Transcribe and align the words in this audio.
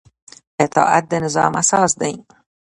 اطاعت 0.63 1.03
د 1.11 1.13
نظام 1.25 1.51
اساس 1.61 1.91
دی 2.01 2.13